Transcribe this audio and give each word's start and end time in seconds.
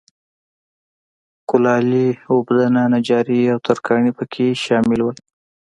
کولالي، 1.49 2.07
اوبدنه، 2.31 2.81
نجاري 2.93 3.39
او 3.53 3.57
ترکاڼي 3.65 4.11
په 4.17 4.23
کې 4.33 4.47
شامل 4.63 4.99
وو 5.01 5.11